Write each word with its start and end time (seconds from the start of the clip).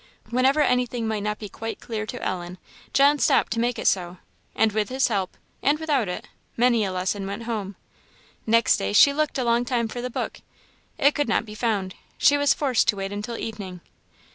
Whenever 0.31 0.61
anything 0.61 1.07
might 1.07 1.21
not 1.21 1.37
be 1.37 1.47
quite 1.47 1.79
clear 1.79 2.07
to 2.07 2.19
Ellen, 2.25 2.57
John 2.91 3.19
stopped 3.19 3.51
to 3.51 3.59
make 3.59 3.77
it 3.77 3.85
so; 3.85 4.17
and 4.55 4.71
with 4.71 4.89
his 4.89 5.09
help, 5.09 5.37
and 5.61 5.77
without 5.77 6.07
it, 6.09 6.27
many 6.57 6.83
a 6.83 6.91
lesson 6.91 7.27
went 7.27 7.43
home. 7.43 7.75
Next 8.47 8.77
day 8.77 8.93
she 8.93 9.13
looked 9.13 9.37
a 9.37 9.43
long 9.43 9.63
time 9.63 9.87
for 9.87 10.01
the 10.01 10.09
book; 10.09 10.41
it 10.97 11.13
could 11.13 11.29
not 11.29 11.45
be 11.45 11.53
found; 11.53 11.93
she 12.17 12.35
was 12.35 12.51
forced 12.51 12.87
to 12.87 12.95
wait 12.95 13.11
until 13.13 13.37
evening. 13.37 13.79